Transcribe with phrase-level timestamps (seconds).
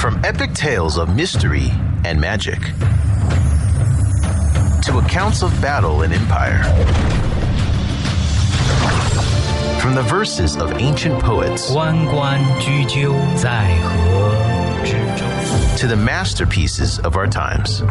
[0.00, 1.72] From epic tales of mystery
[2.04, 2.60] and magic
[4.82, 6.62] to accounts of battle and empire.
[9.80, 15.24] From the verses of ancient poets 关关雎鸠，在河之洲。
[15.76, 17.82] to the masterpieces of our times.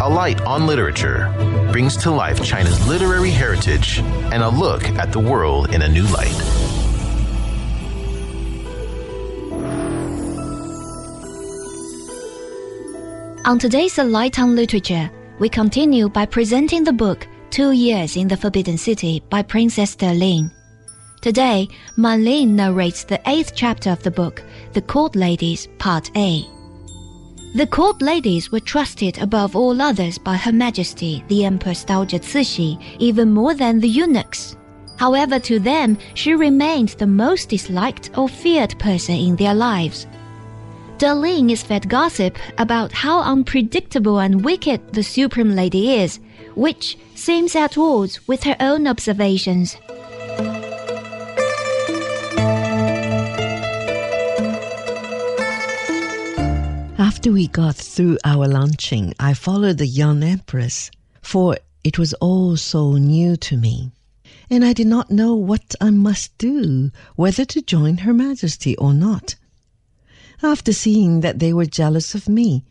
[0.00, 1.28] A Light on Literature
[1.72, 4.00] brings to life China's literary heritage
[4.32, 6.69] and a look at the world in a new light.
[13.43, 15.09] On today's Light on Literature,
[15.39, 20.13] we continue by presenting the book Two Years in the Forbidden City by Princess De
[20.13, 20.51] Ling.
[21.21, 26.45] Today, Man Lin narrates the eighth chapter of the book, The Court Ladies, Part A.
[27.55, 32.79] The court ladies were trusted above all others by Her Majesty the Empress Dowager Cixi,
[32.99, 34.55] even more than the eunuchs.
[34.97, 40.05] However, to them, she remained the most disliked or feared person in their lives.
[41.09, 46.19] Ling is fed gossip about how unpredictable and wicked the Supreme Lady is,
[46.53, 49.77] which seems at odds with her own observations.
[56.99, 60.91] After we got through our lunching, I followed the young empress,
[61.23, 63.91] for it was all so new to me,
[64.51, 68.93] and I did not know what I must do, whether to join Her Majesty or
[68.93, 69.35] not.
[70.43, 72.63] After seeing that they were jealous of me,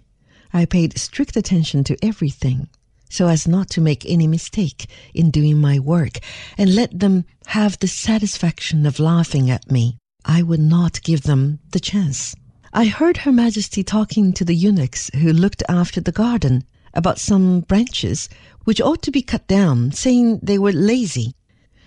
[0.52, 2.68] I paid strict attention to everything,
[3.08, 6.18] so as not to make any mistake in doing my work,
[6.58, 9.98] and let them have the satisfaction of laughing at me.
[10.24, 12.34] I would not give them the chance.
[12.72, 17.60] I heard Her Majesty talking to the eunuchs who looked after the garden about some
[17.60, 18.28] branches
[18.64, 21.34] which ought to be cut down, saying they were lazy.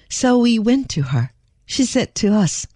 [0.09, 1.31] So we went to her.
[1.65, 2.67] She said to us,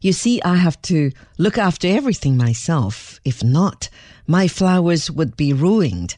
[0.00, 3.20] You see, I have to look after everything myself.
[3.24, 3.90] If not,
[4.26, 6.16] my flowers would be ruined.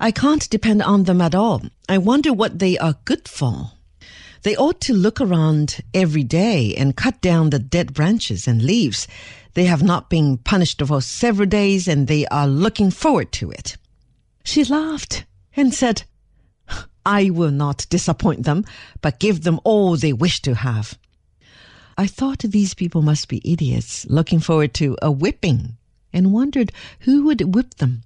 [0.00, 1.62] I can't depend on them at all.
[1.88, 3.72] I wonder what they are good for.
[4.42, 9.06] They ought to look around every day and cut down the dead branches and leaves.
[9.54, 13.76] They have not been punished for several days and they are looking forward to it.
[14.42, 15.24] She laughed
[15.54, 16.04] and said,
[17.06, 18.64] I will not disappoint them,
[19.02, 20.98] but give them all they wish to have.
[22.00, 25.76] I thought these people must be idiots looking forward to a whipping
[26.14, 28.04] and wondered who would whip them.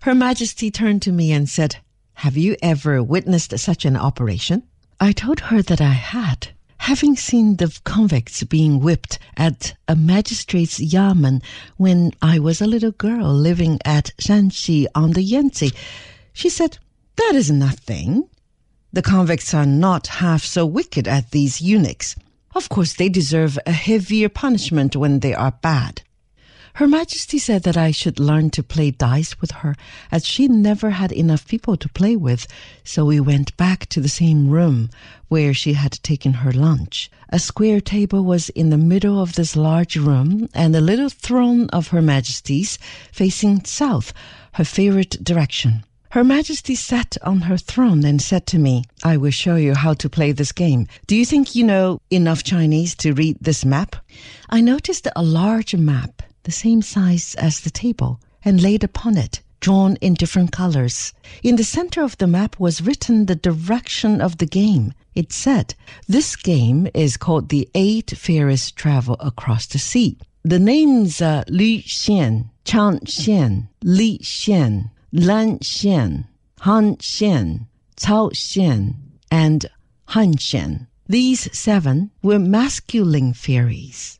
[0.00, 1.76] Her Majesty turned to me and said,
[2.24, 4.62] Have you ever witnessed such an operation?
[4.98, 6.48] I told her that I had,
[6.78, 11.42] having seen the convicts being whipped at a magistrate's yamen
[11.76, 15.74] when I was a little girl living at Shasi on the Yangtze.
[16.32, 16.78] She said,
[17.16, 18.30] That is nothing.
[18.94, 22.16] The convicts are not half so wicked as these eunuchs.
[22.56, 26.00] Of course, they deserve a heavier punishment when they are bad.
[26.76, 29.76] Her Majesty said that I should learn to play dice with her,
[30.10, 32.46] as she never had enough people to play with,
[32.82, 34.88] so we went back to the same room
[35.28, 37.10] where she had taken her lunch.
[37.28, 41.68] A square table was in the middle of this large room, and a little throne
[41.74, 42.78] of Her Majesty's
[43.12, 44.14] facing south,
[44.52, 45.84] her favorite direction.
[46.16, 49.92] Her Majesty sat on her throne and said to me, I will show you how
[49.92, 50.86] to play this game.
[51.06, 53.96] Do you think you know enough Chinese to read this map?
[54.48, 59.42] I noticed a large map, the same size as the table, and laid upon it,
[59.60, 61.12] drawn in different colors.
[61.42, 64.94] In the center of the map was written the direction of the game.
[65.14, 65.74] It said,
[66.08, 70.16] This game is called the Eight Fairies Travel Across the Sea.
[70.46, 76.26] The names are Li Xian, Chang Xian, Li Xian, Lan Xian,
[76.60, 78.96] Han Xian, Cao Xian,
[79.30, 79.64] and
[80.08, 80.88] Han Xian.
[81.08, 84.18] These seven were masculine fairies.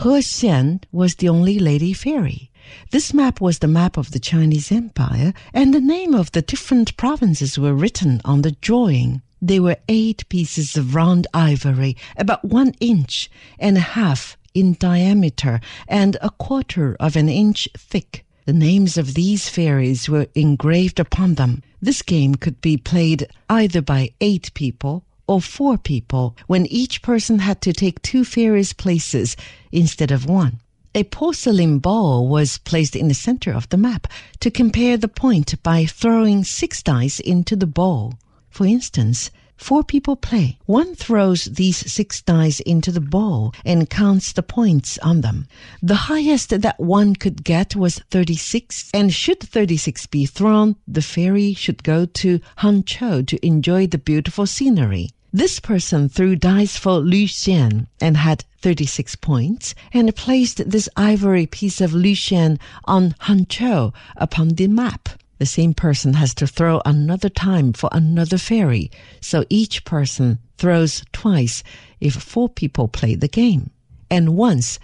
[0.00, 2.52] He Xian was the only lady fairy.
[2.92, 6.96] This map was the map of the Chinese Empire, and the name of the different
[6.96, 9.22] provinces were written on the drawing.
[9.42, 13.28] There were eight pieces of round ivory, about one inch
[13.58, 15.58] and a half in diameter
[15.88, 18.24] and a quarter of an inch thick.
[18.48, 21.62] The names of these fairies were engraved upon them.
[21.82, 27.40] This game could be played either by eight people or four people when each person
[27.40, 29.36] had to take two fairies' places
[29.70, 30.60] instead of one.
[30.94, 34.06] A porcelain ball was placed in the center of the map
[34.40, 38.18] to compare the point by throwing six dice into the ball.
[38.48, 40.56] For instance, four people play.
[40.64, 45.46] One throws these six dice into the bowl and counts the points on them.
[45.82, 51.52] The highest that one could get was 36, and should 36 be thrown, the fairy
[51.52, 55.10] should go to Hangzhou to enjoy the beautiful scenery.
[55.32, 61.46] This person threw dice for Lu Xian and had 36 points and placed this ivory
[61.46, 65.10] piece of Lu Xian on Hangzhou upon the map.
[65.38, 68.90] The same person has to throw another time for another fairy,
[69.20, 71.62] so each person throws twice
[72.00, 73.70] if four people play the game,
[74.10, 74.78] and once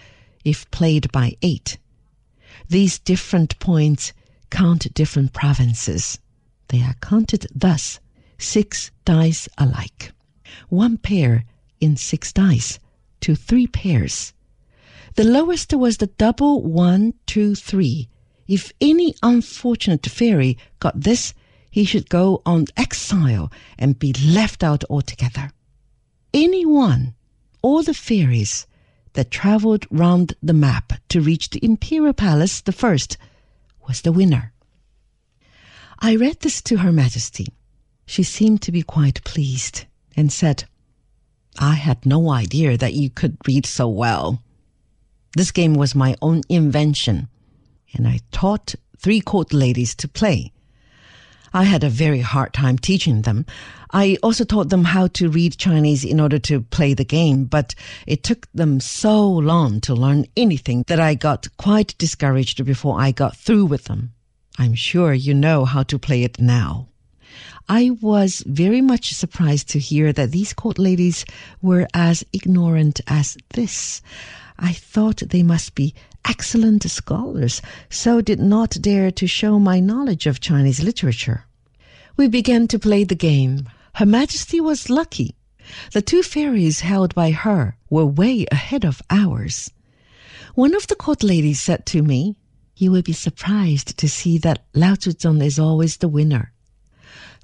[0.44, 1.78] if played by eight.
[2.68, 4.12] These different points
[4.50, 6.18] count different provinces.
[6.68, 7.98] They are counted thus
[8.38, 10.12] six dice alike.
[10.68, 11.44] One pair
[11.80, 12.78] in six dice
[13.20, 14.32] to three pairs.
[15.16, 18.08] The lowest was the double one, two, three.
[18.46, 21.34] If any unfortunate fairy got this,
[21.70, 25.50] he should go on exile and be left out altogether.
[26.32, 27.14] Any one,
[27.62, 28.66] all the fairies
[29.14, 33.16] that traveled round the map to reach the imperial palace the first
[33.88, 34.52] was the winner.
[35.98, 37.46] I read this to Her Majesty.
[38.06, 39.86] She seemed to be quite pleased
[40.16, 40.64] and said,
[41.58, 44.42] I had no idea that you could read so well.
[45.36, 47.28] This game was my own invention,
[47.94, 50.52] and I taught three court ladies to play.
[51.52, 53.46] I had a very hard time teaching them.
[53.92, 57.76] I also taught them how to read Chinese in order to play the game, but
[58.08, 63.12] it took them so long to learn anything that I got quite discouraged before I
[63.12, 64.12] got through with them.
[64.58, 66.88] I'm sure you know how to play it now.
[67.68, 71.24] I was very much surprised to hear that these court ladies
[71.62, 74.02] were as ignorant as this.
[74.58, 75.94] I thought they must be
[76.26, 81.46] excellent scholars, so did not dare to show my knowledge of Chinese literature.
[82.18, 83.68] We began to play the game.
[83.94, 85.34] Her Majesty was lucky.
[85.92, 89.70] The two fairies held by her were way ahead of ours.
[90.54, 92.36] One of the court ladies said to me,
[92.76, 96.52] You will be surprised to see that Lao Zhuzong is always the winner.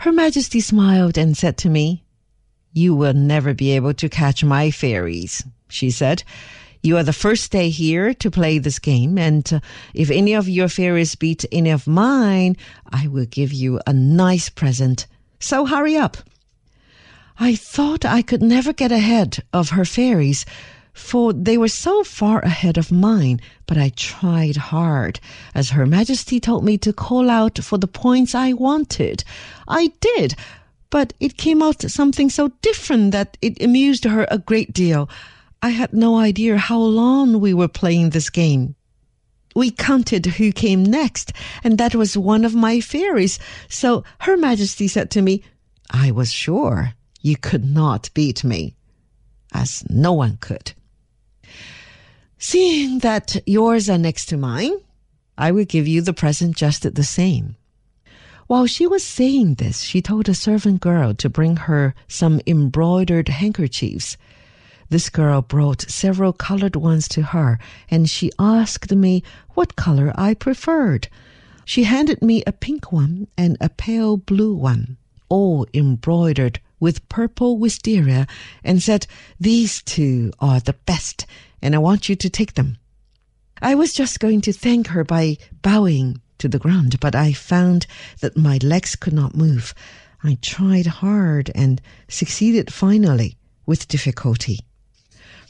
[0.00, 2.04] Her Majesty smiled and said to me,
[2.72, 6.22] You will never be able to catch my fairies, she said.
[6.82, 9.60] You are the first day here to play this game, and uh,
[9.92, 12.56] if any of your fairies beat any of mine,
[12.90, 15.06] I will give you a nice present.
[15.38, 16.16] So hurry up.
[17.38, 20.46] I thought I could never get ahead of her fairies,
[20.92, 25.20] for they were so far ahead of mine, but I tried hard,
[25.54, 29.24] as Her Majesty told me to call out for the points I wanted.
[29.68, 30.34] I did,
[30.90, 35.08] but it came out something so different that it amused her a great deal.
[35.62, 38.74] I had no idea how long we were playing this game.
[39.54, 41.32] We counted who came next,
[41.64, 43.38] and that was one of my fairies.
[43.68, 45.42] So Her Majesty said to me,
[45.90, 48.76] I was sure you could not beat me,
[49.52, 50.72] as no one could.
[52.42, 54.72] Seeing that yours are next to mine,
[55.36, 57.56] I will give you the present just the same.
[58.46, 63.28] While she was saying this, she told a servant girl to bring her some embroidered
[63.28, 64.16] handkerchiefs.
[64.88, 67.58] This girl brought several colored ones to her,
[67.90, 71.08] and she asked me what color I preferred.
[71.66, 74.96] She handed me a pink one and a pale blue one,
[75.28, 78.26] all embroidered with purple wisteria,
[78.64, 79.06] and said,
[79.38, 81.26] These two are the best,
[81.62, 82.78] and I want you to take them.
[83.62, 87.86] I was just going to thank her by bowing to the ground, but I found
[88.20, 89.74] that my legs could not move.
[90.22, 93.36] I tried hard and succeeded finally
[93.66, 94.60] with difficulty.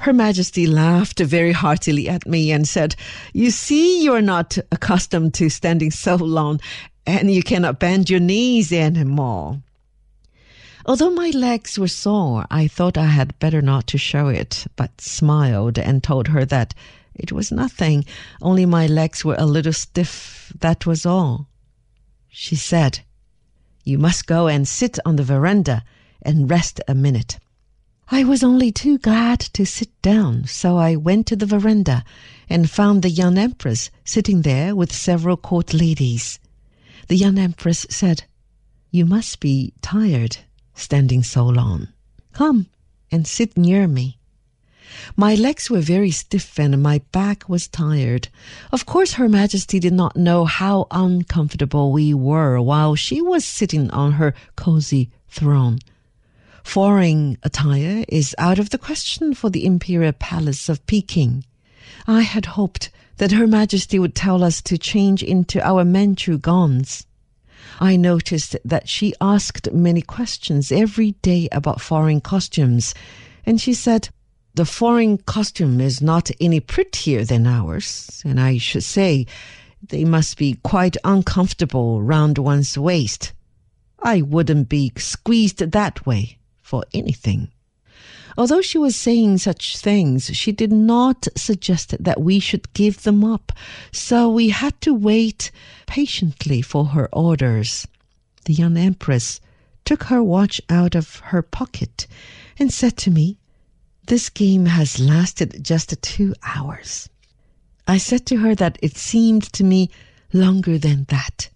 [0.01, 2.97] Her Majesty laughed very heartily at me and said,
[3.33, 6.61] You see, you are not accustomed to standing so long,
[7.07, 9.61] and you cannot bend your knees anymore.
[10.87, 14.99] Although my legs were sore, I thought I had better not to show it, but
[15.01, 16.73] smiled and told her that
[17.15, 18.07] it was nothing,
[18.41, 21.49] only my legs were a little stiff, that was all.
[22.29, 23.01] She said,
[23.85, 25.85] You must go and sit on the veranda
[26.23, 27.39] and rest a minute.
[28.11, 32.05] I was only too glad to sit down, so I went to the veranda
[32.49, 36.41] and found the young empress sitting there with several court ladies.
[37.09, 38.25] The young empress said,
[38.91, 40.39] You must be tired
[40.81, 41.89] standing so long.
[42.33, 42.67] Come
[43.13, 44.19] and sit near me.
[45.17, 48.29] My legs were very stiff and my back was tired.
[48.73, 53.91] Of course, Her Majesty did not know how uncomfortable we were while she was sitting
[53.91, 55.79] on her cozy throne.
[56.63, 61.45] Foreign attire is out of the question for the Imperial Palace of Peking.
[62.07, 67.07] I had hoped that Her Majesty would tell us to change into our Manchu gowns.
[67.81, 72.95] I noticed that she asked many questions every day about foreign costumes,
[73.45, 74.09] and she said,
[74.55, 79.27] The foreign costume is not any prettier than ours, and I should say
[79.83, 83.33] they must be quite uncomfortable round one's waist.
[84.03, 87.51] I wouldn't be squeezed that way for anything.
[88.39, 93.25] Although she was saying such things, she did not suggest that we should give them
[93.25, 93.53] up,
[93.93, 95.51] so we had to wait
[95.87, 97.87] patiently for her orders.
[98.45, 99.41] The young empress
[99.85, 102.07] took her watch out of her pocket
[102.59, 103.37] and said to me,
[104.07, 107.09] This game has lasted just two hours.
[107.87, 109.91] I said to her that it seemed to me
[110.33, 111.50] longer than that.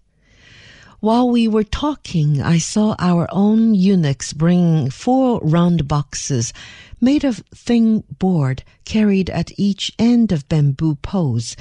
[1.05, 6.51] While we were talking, I saw our own eunuchs bring four round boxes
[6.99, 11.55] made of thin board carried at each end of bamboo poles.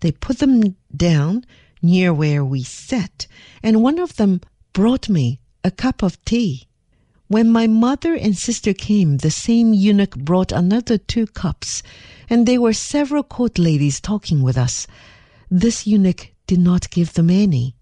[0.00, 1.46] They put them down
[1.80, 3.26] near where we sat,
[3.62, 4.42] and one of them
[4.74, 6.68] brought me a cup of tea.
[7.26, 11.82] When my mother and sister came, the same eunuch brought another two cups,
[12.28, 14.86] and there were several court ladies talking with us.
[15.50, 17.76] This eunuch did not give them any.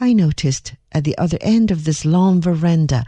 [0.00, 3.04] I noticed at the other end of this long veranda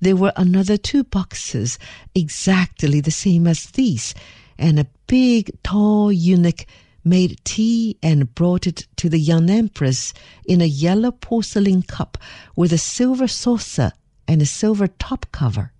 [0.00, 1.78] there were another two boxes
[2.14, 4.14] exactly the same as these,
[4.58, 6.66] and a big tall eunuch
[7.04, 10.12] made tea and brought it to the young empress
[10.46, 12.18] in a yellow porcelain cup
[12.56, 13.92] with a silver saucer
[14.26, 15.72] and a silver top cover.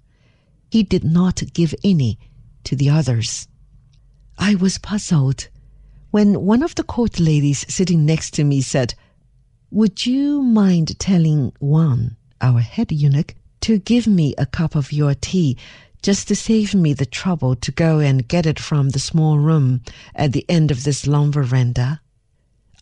[0.70, 2.18] He did not give any
[2.64, 3.48] to the others.
[4.38, 5.48] I was puzzled
[6.10, 8.94] when one of the court ladies sitting next to me said,
[9.74, 15.14] would you mind telling Wan, our head eunuch, to give me a cup of your
[15.14, 15.58] tea
[16.00, 19.80] just to save me the trouble to go and get it from the small room
[20.14, 22.00] at the end of this long veranda?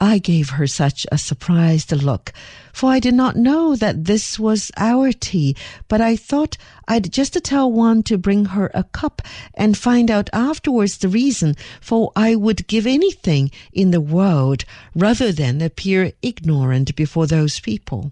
[0.05, 2.33] I gave her such a surprised look,
[2.73, 5.55] for I did not know that this was our tea,
[5.87, 6.57] but I thought
[6.89, 9.23] I'd just tell Wan to bring her a cup
[9.55, 14.65] and find out afterwards the reason, for I would give anything in the world
[14.97, 18.11] rather than appear ignorant before those people.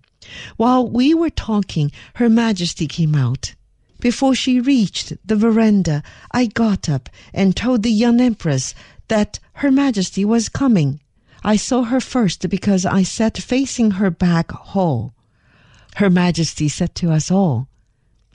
[0.57, 3.57] While we were talking, Her Majesty came out.
[3.99, 8.77] Before she reached the veranda, I got up and told the young Empress
[9.09, 11.01] that Her Majesty was coming.
[11.43, 15.15] I saw her first because I sat facing her back hall.
[15.97, 17.67] Her Majesty said to us all,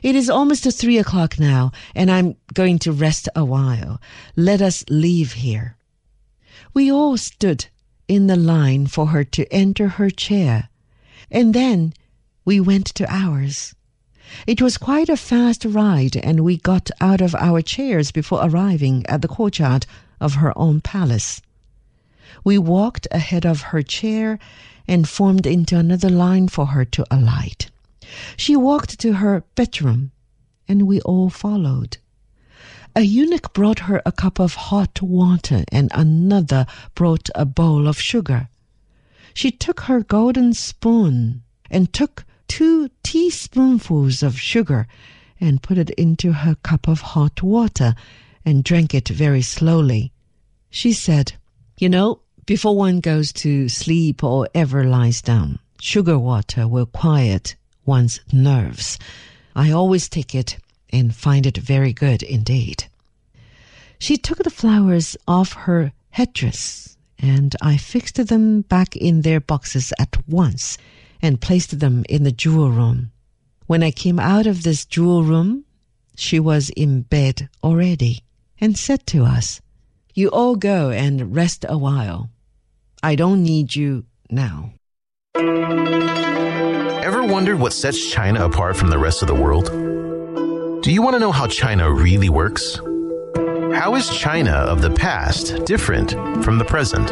[0.01, 4.01] It is almost three o'clock now, and I'm going to rest a while.
[4.35, 5.77] Let us leave here.
[6.73, 7.67] We all stood
[8.07, 10.69] in the line for her to enter her chair,
[11.29, 11.93] and then
[12.43, 13.75] we went to ours.
[14.47, 19.05] It was quite a fast ride, and we got out of our chairs before arriving
[19.05, 19.85] at the courtyard
[20.19, 21.41] of her own palace.
[22.43, 24.39] We walked ahead of her chair
[24.87, 27.69] and formed into another line for her to alight.
[28.35, 30.11] She walked to her bedroom,
[30.67, 31.97] and we all followed.
[32.95, 36.65] A eunuch brought her a cup of hot water, and another
[36.95, 38.49] brought a bowl of sugar.
[39.35, 44.87] She took her golden spoon and took two teaspoonfuls of sugar
[45.39, 47.93] and put it into her cup of hot water
[48.43, 50.11] and drank it very slowly.
[50.69, 51.33] She said,
[51.77, 57.55] You know, before one goes to sleep or ever lies down, sugar water will quiet
[57.85, 58.97] one's nerves.
[59.55, 60.57] I always take it
[60.91, 62.85] and find it very good indeed.
[63.99, 69.91] She took the flowers off her headdress, and I fixed them back in their boxes
[69.99, 70.77] at once
[71.21, 73.11] and placed them in the jewel room.
[73.67, 75.65] When I came out of this jewel room,
[76.15, 78.23] she was in bed already
[78.61, 79.59] and said to us,
[80.17, 82.29] You all go and rest a while.
[83.03, 84.71] I don't need you now.
[87.03, 89.65] Ever wondered what sets China apart from the rest of the world?
[90.83, 92.77] Do you want to know how China really works?
[93.73, 96.11] How is China of the past different
[96.45, 97.09] from the present?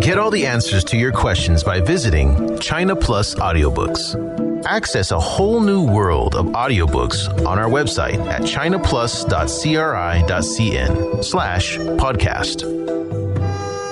[0.00, 4.45] Get all the answers to your questions by visiting China Plus Audiobooks.
[4.68, 12.62] Access a whole new world of audiobooks on our website at chinaplus.cri.cn slash podcast.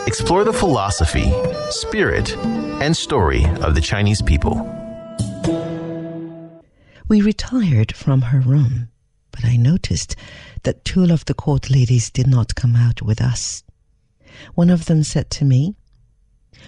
[0.08, 1.32] Explore the philosophy,
[1.70, 2.36] spirit,
[2.82, 4.68] and story of the Chinese people.
[7.06, 8.88] We retired from her room,
[9.30, 10.16] but I noticed
[10.64, 13.62] that two of the court ladies did not come out with us.
[14.54, 15.76] One of them said to me,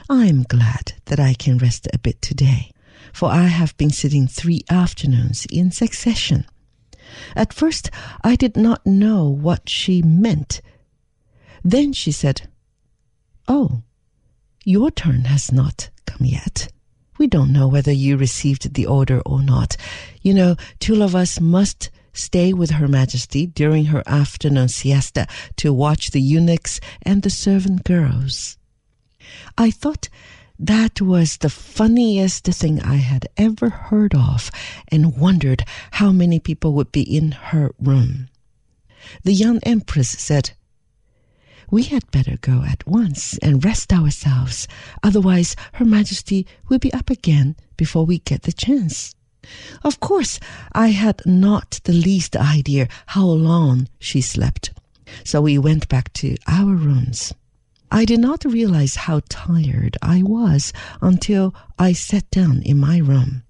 [0.08, 2.70] I am glad that I can rest a bit today,
[3.16, 6.44] for I have been sitting three afternoons in succession.
[7.34, 7.90] At first,
[8.22, 10.60] I did not know what she meant.
[11.64, 12.50] Then she said,
[13.48, 13.80] Oh,
[14.66, 16.68] your turn has not come yet.
[17.16, 19.78] We don't know whether you received the order or not.
[20.20, 25.72] You know, two of us must stay with Her Majesty during her afternoon siesta to
[25.72, 28.58] watch the eunuchs and the servant girls.
[29.56, 30.10] I thought
[30.58, 34.50] That was the funniest thing I had ever heard of
[34.88, 38.28] and wondered how many people would be in her room.
[39.22, 40.52] The young empress said,
[41.70, 44.68] we had better go at once and rest ourselves,
[45.02, 49.14] otherwise Her Majesty will be up again before we get the chance.
[49.84, 50.38] Of course,
[50.72, 54.72] I had not the least idea how long she slept,
[55.24, 57.34] so we went back to our rooms.
[57.90, 63.44] I did not realize how tired I was until I sat down in my room.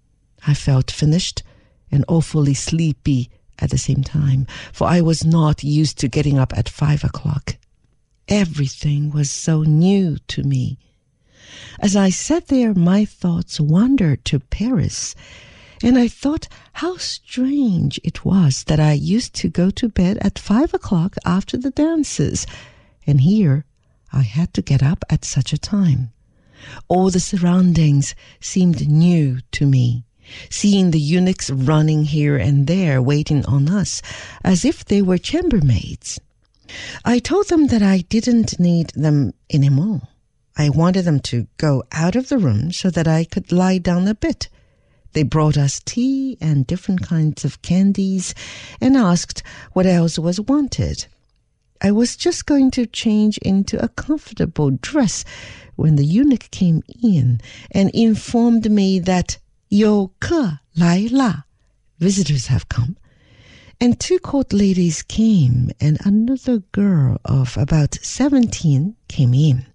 [0.47, 1.43] I felt finished
[1.91, 6.53] and awfully sleepy at the same time, for I was not used to getting up
[6.57, 7.57] at five o'clock.
[8.29, 10.79] Everything was so new to me.
[11.81, 15.15] As I sat there, my thoughts wandered to Paris,
[15.83, 20.39] and I thought how strange it was that I used to go to bed at
[20.39, 22.47] five o'clock after the dances,
[23.07, 23.65] and here
[24.13, 26.13] I had to get up at such a time.
[26.89, 30.05] All the surroundings seemed new to me,
[30.51, 34.03] seeing the eunuchs running here and there waiting on us
[34.43, 36.19] as if they were chambermaids.
[37.05, 40.03] I told them that I didn't need them anymore.
[40.57, 44.09] I wanted them to go out of the room so that I could lie down
[44.09, 44.49] a bit.
[45.13, 48.35] They brought us tea and different kinds of candies
[48.81, 51.07] and asked what else was wanted.
[51.81, 55.25] I was just going to change into a comfortable dress
[55.77, 57.41] when the eunuch came in
[57.71, 61.43] and informed me that Yo Ke Lai La,
[61.99, 62.97] visitors have come.
[63.81, 69.67] And two court ladies came, and another girl of about 17 came in.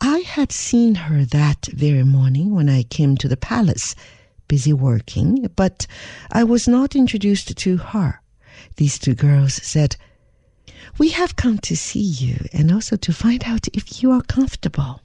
[0.00, 3.94] I had seen her that very morning when I came to the palace,
[4.48, 5.86] busy working, but
[6.30, 8.20] I was not introduced to her.
[8.76, 9.96] These two girls said,
[10.98, 15.00] we have come to see you and also to find out if you are comfortable.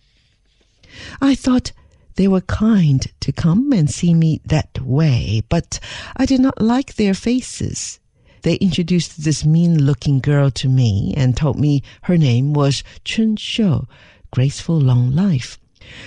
[1.21, 1.71] I thought
[2.15, 5.79] they were kind to come and see me that way, but
[6.17, 8.00] I did not like their faces.
[8.41, 13.36] They introduced this mean looking girl to me and told me her name was Chun
[13.36, 13.88] Shou,
[14.31, 15.59] graceful long life.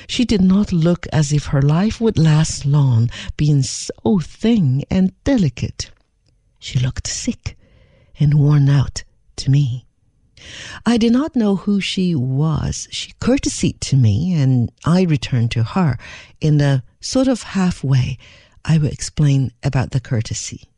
[0.06, 5.12] She did not look as if her life would last long, being so thin and
[5.24, 5.90] delicate.
[6.58, 7.56] She looked sick
[8.20, 9.02] and worn out
[9.36, 9.86] to me.
[10.84, 12.88] I did not know who she was.
[12.90, 15.98] She courtesied to me, and I returned to her.
[16.40, 18.18] In a sort of halfway,
[18.64, 20.68] I will explain about the courtesy.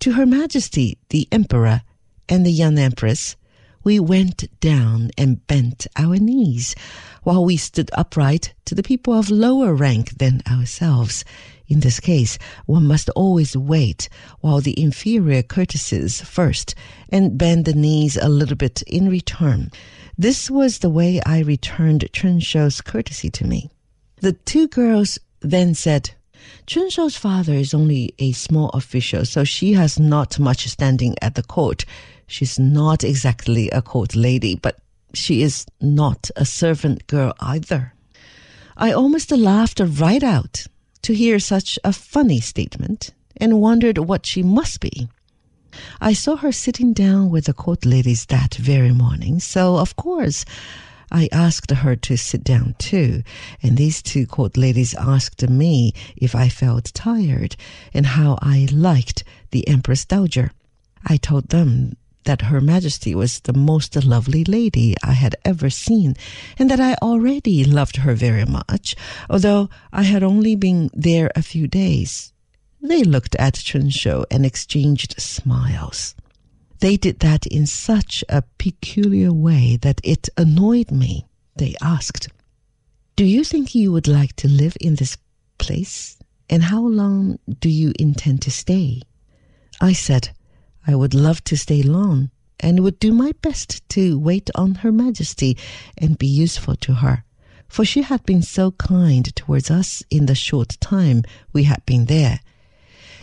[0.00, 1.82] To Her Majesty the Emperor
[2.28, 3.36] and the young Empress,
[3.84, 6.74] we went down and bent our knees,
[7.22, 11.24] while we stood upright to the people of lower rank than ourselves.
[11.72, 16.74] In this case, one must always wait while the inferior courtesies first
[17.08, 19.70] and bend the knees a little bit in return.
[20.18, 23.70] This was the way I returned Chun Shou's courtesy to me.
[24.20, 26.10] The two girls then said,
[26.66, 31.36] Chun Shou's father is only a small official, so she has not much standing at
[31.36, 31.86] the court.
[32.26, 34.76] She's not exactly a court lady, but
[35.14, 37.94] she is not a servant girl either.
[38.76, 40.66] I almost laughed right out
[41.02, 45.08] to hear such a funny statement and wondered what she must be.
[46.00, 50.44] I saw her sitting down with the court ladies that very morning, so of course
[51.10, 53.22] I asked her to sit down too,
[53.62, 57.56] and these two court ladies asked me if I felt tired
[57.92, 60.52] and how I liked the Empress Dowager.
[61.04, 66.16] I told them that Her Majesty was the most lovely lady I had ever seen,
[66.58, 68.94] and that I already loved her very much,
[69.28, 72.32] although I had only been there a few days.
[72.80, 76.14] They looked at Chun Shou and exchanged smiles.
[76.80, 81.26] They did that in such a peculiar way that it annoyed me.
[81.54, 82.28] They asked,
[83.14, 85.16] Do you think you would like to live in this
[85.58, 86.18] place?
[86.50, 89.02] And how long do you intend to stay?
[89.80, 90.30] I said,
[90.86, 94.92] I would love to stay long and would do my best to wait on Her
[94.92, 95.56] Majesty
[95.98, 97.24] and be useful to her,
[97.68, 102.06] for she had been so kind towards us in the short time we had been
[102.06, 102.40] there.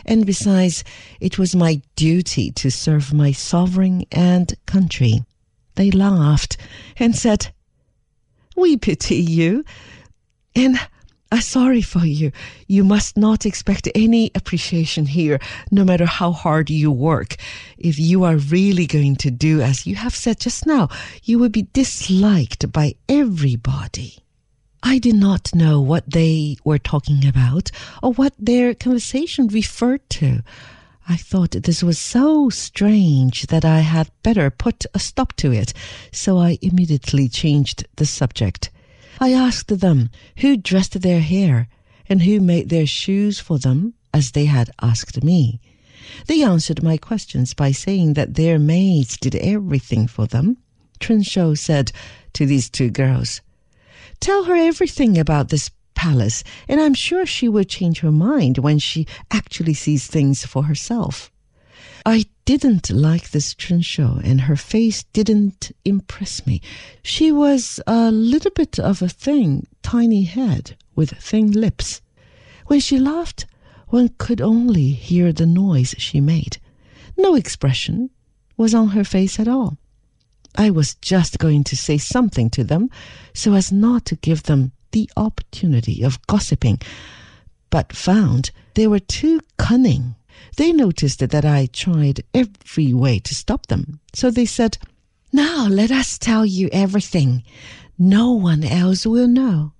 [0.04, 0.84] And besides,
[1.20, 5.24] it was my duty to serve my sovereign and country.
[5.74, 6.56] They laughed
[6.96, 7.52] and said,
[8.56, 9.64] We pity you,
[10.54, 10.78] and
[11.32, 12.32] are sorry for you.
[12.66, 15.38] You must not expect any appreciation here,
[15.70, 17.36] no matter how hard you work.
[17.78, 20.88] If you are really going to do as you have said just now,
[21.22, 24.18] you will be disliked by everybody.
[24.82, 27.70] I did not know what they were talking about
[28.02, 30.42] or what their conversation referred to.
[31.08, 35.74] I thought this was so strange that I had better put a stop to it,
[36.12, 38.70] so I immediately changed the subject.
[39.22, 41.68] I asked them who dressed their hair
[42.08, 45.60] and who made their shoes for them, as they had asked me.
[46.26, 50.56] They answered my questions by saying that their maids did everything for them.
[51.00, 51.92] Chen Shou said
[52.32, 53.42] to these two girls,
[54.20, 58.78] Tell her everything about this palace, and I'm sure she will change her mind when
[58.78, 61.30] she actually sees things for herself.
[62.06, 66.60] I didn't like this Shou, and her face didn't impress me.
[67.02, 72.00] She was a little bit of a thing, tiny head with thin lips.
[72.66, 73.46] When she laughed,
[73.88, 76.58] one could only hear the noise she made.
[77.16, 78.10] No expression
[78.56, 79.76] was on her face at all.
[80.56, 82.90] I was just going to say something to them
[83.34, 86.80] so as not to give them the opportunity of gossiping,
[87.70, 90.16] but found they were too cunning.
[90.56, 94.78] They noticed that I tried every way to stop them, so they said,
[95.32, 97.42] Now let us tell you everything.
[97.98, 99.72] No one else will know.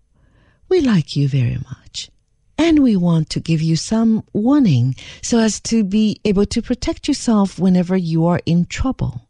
[0.69, 2.11] We like you very much.
[2.59, 7.09] And we want to give you some warning so as to be able to protect
[7.09, 9.23] yourself whenever you are in trouble.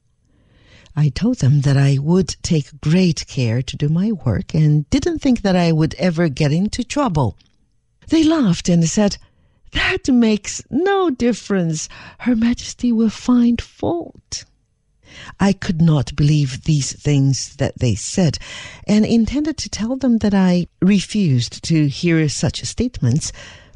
[0.97, 5.21] I told them that I would take great care to do my work and didn't
[5.21, 7.37] think that I would ever get into trouble.
[8.09, 9.17] They laughed and said,
[9.73, 11.89] That makes no difference.
[12.21, 14.45] Her Majesty will find fault.
[15.39, 18.39] I could not believe these things that they said,
[18.87, 23.33] and intended to tell them that I refused to hear such statements,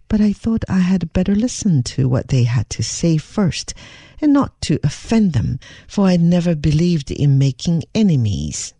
[0.08, 3.74] but I thought I had better listen to what they had to say first,
[4.20, 8.74] and not to offend them, for I never believed in making enemies.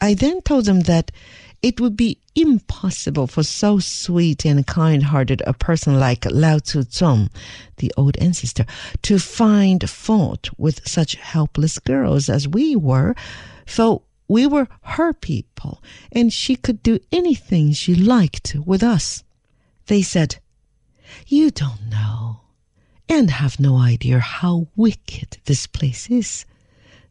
[0.00, 1.10] I then told them that
[1.62, 7.30] it would be impossible for so sweet and kind-hearted a person like Lao Tzu Tsung,
[7.78, 8.64] the old ancestor,
[9.02, 13.14] to find fault with such helpless girls as we were,
[13.66, 19.24] for we were her people, and she could do anything she liked with us.
[19.86, 20.36] They said,
[21.26, 22.42] You don't know,
[23.08, 26.44] and have no idea how wicked this place is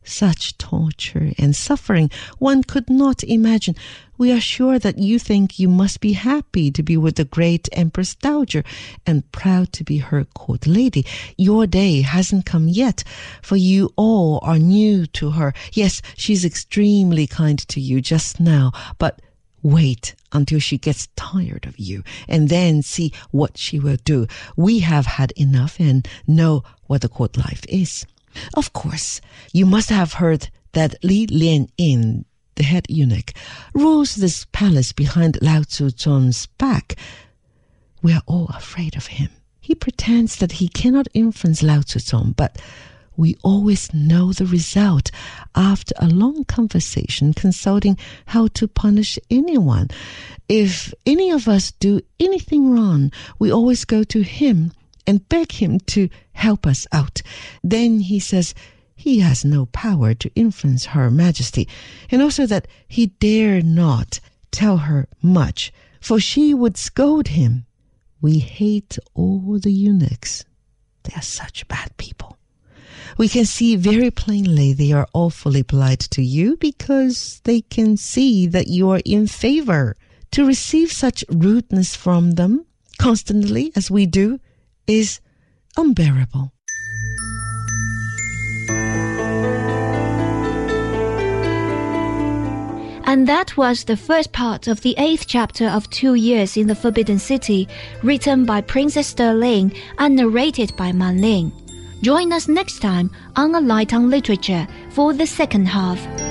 [0.08, 3.76] such torture and suffering one could not imagine.
[4.18, 7.70] We are sure that you think you must be happy to be with the great
[7.72, 8.64] Empress Dowager
[9.06, 11.06] and proud to be her court lady.
[11.38, 13.04] Your day hasn't come yet,
[13.42, 15.54] for you all are new to her.
[15.74, 19.22] Yes, she's extremely kind to you just now, but
[19.62, 24.26] wait until she gets tired of you and then see what she will do.
[24.56, 28.06] We have had enough and know what the court life is.
[28.54, 29.22] Of course,
[29.54, 33.34] you must have heard that Li Lianying, the head eunuch,
[33.74, 36.96] rules this palace behind Lao Tzu Tsung's back.
[38.02, 39.30] We are all afraid of him.
[39.60, 42.58] He pretends that he cannot influence Lao Tzu Tsung, but
[43.18, 45.10] we always know the result
[45.56, 47.98] after a long conversation consulting
[48.28, 49.90] how to punish anyone.
[50.48, 54.72] If any of us do anything wrong, we always go to him
[55.08, 57.22] and beg him to help us out.
[57.64, 58.54] Then he says
[58.96, 61.68] he has no power to influence Her Majesty,
[62.12, 64.20] and also that he dare not
[64.52, 67.66] tell her much, for she would scold him.
[68.22, 70.44] We hate all the eunuchs.
[71.04, 72.38] They are such bad people.
[73.18, 78.48] We can see very plainly they are awfully polite to you because they can see
[78.48, 79.96] that you are in favor.
[80.32, 82.66] To receive such rudeness from them
[83.00, 84.40] constantly as we do
[84.88, 85.20] is
[85.76, 86.52] unbearable.
[93.08, 96.76] And that was the first part of the eighth chapter of Two Years in the
[96.76, 97.68] Forbidden City,
[98.04, 101.54] written by Princess Der Ling and narrated by Man Ling.
[102.02, 106.27] Join us next time on A Light on Literature for the second half.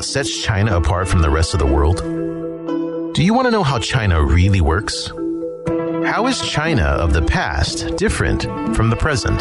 [0.00, 1.98] What sets China apart from the rest of the world?
[3.12, 5.08] Do you want to know how China really works?
[6.06, 9.40] How is China of the past different from the present?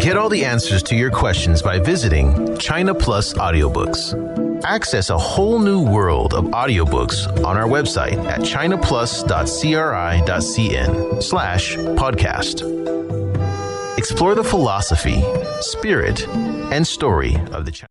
[0.00, 4.62] Get all the answers to your questions by visiting China Plus Audiobooks.
[4.62, 12.62] Access a whole new world of audiobooks on our website at chinaplus.cri.cn slash podcast.
[13.98, 15.24] Explore the philosophy,
[15.60, 16.24] spirit,
[16.70, 17.88] and story of the China.